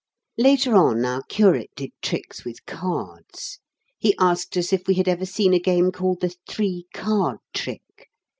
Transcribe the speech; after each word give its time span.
Later 0.39 0.75
on, 0.75 1.05
our 1.05 1.21
curate 1.21 1.69
did 1.75 1.91
tricks 2.01 2.43
with 2.43 2.65
cards. 2.65 3.59
He 3.99 4.15
asked 4.19 4.57
us 4.57 4.73
if 4.73 4.87
we 4.87 4.95
had 4.95 5.07
ever 5.07 5.27
seen 5.27 5.53
a 5.53 5.59
game 5.59 5.91
called 5.91 6.21
the 6.21 6.33
"Three 6.49 6.87
Card 6.91 7.37
Trick." 7.53 8.09